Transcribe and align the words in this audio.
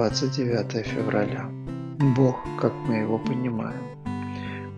29 0.00 0.86
февраля. 0.86 1.50
Бог, 2.16 2.36
как 2.58 2.72
мы 2.88 2.94
его 2.94 3.18
понимаем. 3.18 3.82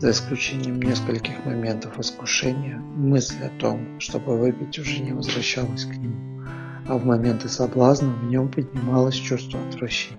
За 0.01 0.11
исключением 0.11 0.83
нескольких 0.83 1.47
моментов 1.47 1.97
искушения, 2.01 2.79
мысль 2.97 3.45
о 3.45 3.61
том, 3.61 4.01
чтобы 4.01 4.37
выпить, 4.37 4.81
уже 4.81 5.01
не 5.01 5.13
возвращалась 5.13 5.85
к 5.85 5.95
нему, 5.97 6.43
а 6.89 6.99
в 6.99 7.07
моменты 7.07 7.49
соблазна 7.49 8.13
в 8.13 8.25
нем 8.25 8.49
поднималось 8.49 9.15
чувство 9.15 9.61
отвращения. 9.69 10.19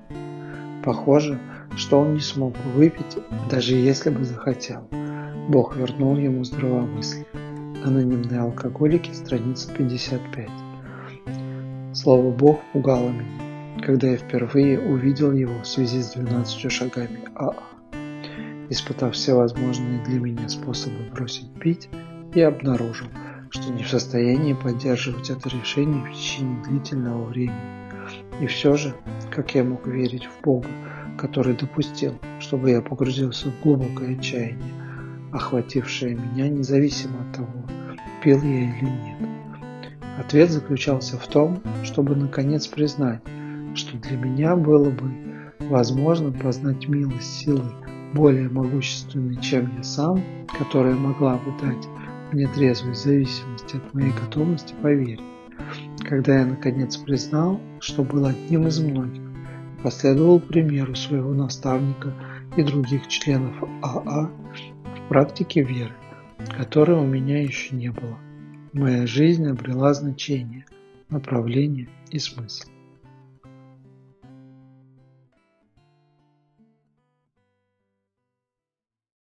Похоже, 0.85 1.37
что 1.75 1.99
он 1.99 2.13
не 2.13 2.21
смог 2.21 2.55
выпить, 2.73 3.17
даже 3.51 3.75
если 3.75 4.09
бы 4.09 4.23
захотел. 4.23 4.87
Бог 5.49 5.75
вернул 5.75 6.15
ему 6.15 6.45
здравомыслие. 6.45 7.27
Анонимные 7.83 8.39
алкоголики, 8.39 9.11
страница 9.11 9.69
55. 9.73 10.49
Слово 11.93 12.31
«Бог» 12.31 12.61
пугало 12.71 13.09
меня 13.09 13.42
когда 13.85 14.07
я 14.07 14.17
впервые 14.17 14.79
увидел 14.79 15.33
его 15.33 15.61
в 15.61 15.67
связи 15.67 16.01
с 16.01 16.13
12 16.13 16.71
шагами 16.71 17.19
АА. 17.35 17.55
Испытав 18.69 19.13
все 19.13 19.33
возможные 19.33 20.03
для 20.05 20.19
меня 20.19 20.47
способы 20.47 21.09
бросить 21.11 21.51
пить, 21.59 21.89
я 22.33 22.47
обнаружил, 22.47 23.07
что 23.49 23.71
не 23.71 23.83
в 23.83 23.89
состоянии 23.89 24.53
поддерживать 24.53 25.29
это 25.29 25.49
решение 25.49 26.09
в 26.09 26.15
течение 26.15 26.63
длительного 26.63 27.25
времени. 27.25 27.53
И 28.41 28.47
все 28.47 28.75
же, 28.75 28.95
как 29.29 29.53
я 29.53 29.63
мог 29.63 29.85
верить 29.85 30.25
в 30.27 30.41
Бога, 30.41 30.69
который 31.17 31.55
допустил, 31.55 32.17
чтобы 32.39 32.71
я 32.71 32.81
погрузился 32.81 33.51
в 33.51 33.61
глубокое 33.61 34.17
отчаяние, 34.17 34.73
охватившее 35.31 36.15
меня 36.15 36.47
независимо 36.47 37.19
от 37.21 37.35
того, 37.35 37.65
пил 38.23 38.41
я 38.41 38.77
или 38.77 38.85
нет. 38.85 39.29
Ответ 40.17 40.51
заключался 40.51 41.17
в 41.17 41.27
том, 41.27 41.61
чтобы 41.83 42.15
наконец 42.15 42.67
признать, 42.67 43.21
что 43.75 43.97
для 43.97 44.17
меня 44.17 44.55
было 44.55 44.89
бы 44.89 45.11
возможно 45.59 46.31
познать 46.31 46.87
милость 46.87 47.39
силы 47.39 47.63
более 48.13 48.49
могущественной, 48.49 49.41
чем 49.41 49.75
я 49.77 49.83
сам, 49.83 50.21
которая 50.57 50.95
могла 50.95 51.37
бы 51.37 51.51
дать 51.61 51.87
мне 52.31 52.47
трезвую 52.47 52.95
зависимость 52.95 53.73
от 53.75 53.93
моей 53.93 54.11
готовности 54.11 54.73
поверить. 54.81 55.21
Когда 56.07 56.39
я 56.39 56.45
наконец 56.45 56.97
признал, 56.97 57.59
что 57.79 58.03
был 58.03 58.25
одним 58.25 58.67
из 58.67 58.79
многих, 58.79 59.21
последовал 59.83 60.39
примеру 60.39 60.95
своего 60.95 61.33
наставника 61.33 62.13
и 62.55 62.63
других 62.63 63.07
членов 63.07 63.55
АА 63.81 64.29
в 64.95 65.09
практике 65.09 65.63
веры, 65.63 65.93
которой 66.57 66.99
у 66.99 67.05
меня 67.05 67.41
еще 67.41 67.75
не 67.75 67.91
было. 67.91 68.17
Моя 68.73 69.05
жизнь 69.05 69.47
обрела 69.47 69.93
значение, 69.93 70.65
направление 71.09 71.89
и 72.09 72.19
смысл. 72.19 72.67